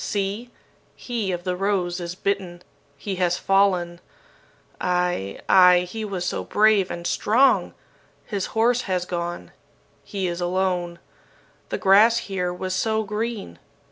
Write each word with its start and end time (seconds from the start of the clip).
See! 0.03 0.49
he 0.95 1.31
of 1.31 1.43
the 1.43 1.55
rose 1.55 1.99
is 1.99 2.15
bitten. 2.15 2.63
He 2.97 3.17
has 3.17 3.37
fallen. 3.37 4.01
Ay! 4.81 5.39
ay! 5.47 5.81
He 5.87 6.03
was 6.03 6.25
so 6.25 6.43
brave 6.43 6.89
and 6.89 7.05
strong! 7.05 7.75
His 8.25 8.47
horse 8.57 8.81
has 8.89 9.05
gone. 9.05 9.51
He 10.03 10.25
is 10.25 10.41
alone. 10.41 10.97
The 11.69 11.77
grass 11.77 12.17
here 12.17 12.51
was 12.51 12.73
so 12.73 13.03
green. 13.03 13.59